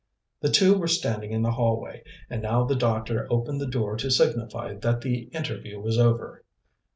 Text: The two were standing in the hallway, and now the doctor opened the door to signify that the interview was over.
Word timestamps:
The 0.39 0.49
two 0.49 0.79
were 0.79 0.87
standing 0.87 1.31
in 1.31 1.43
the 1.43 1.51
hallway, 1.51 2.03
and 2.27 2.41
now 2.41 2.63
the 2.65 2.75
doctor 2.75 3.27
opened 3.29 3.61
the 3.61 3.67
door 3.67 3.95
to 3.97 4.09
signify 4.09 4.73
that 4.73 5.01
the 5.01 5.29
interview 5.31 5.79
was 5.79 5.99
over. 5.99 6.43